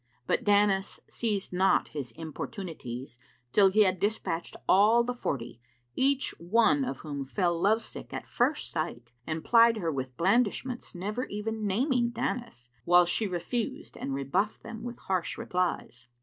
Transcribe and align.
But 0.25 0.43
Danis 0.43 0.99
ceased 1.07 1.53
not 1.53 1.89
his 1.89 2.11
importunities 2.13 3.19
till 3.53 3.69
he 3.69 3.83
had 3.83 3.99
dispatched 3.99 4.55
all 4.67 5.03
the 5.03 5.13
forty, 5.13 5.61
each 5.95 6.31
one 6.39 6.83
of 6.83 7.01
whom 7.01 7.23
fell 7.23 7.61
love 7.61 7.83
sick 7.83 8.11
at 8.11 8.25
first 8.25 8.71
sight 8.71 9.11
and 9.27 9.45
plied 9.45 9.77
her 9.77 9.91
with 9.91 10.17
blandishments 10.17 10.95
never 10.95 11.25
even 11.25 11.67
naming 11.67 12.09
Danis; 12.09 12.69
whilst 12.83 13.11
she 13.11 13.27
refused 13.27 13.95
and 13.95 14.11
rebuffed 14.15 14.63
them 14.63 14.81
with 14.81 14.97
harsh 14.97 15.37
replies. 15.37 16.07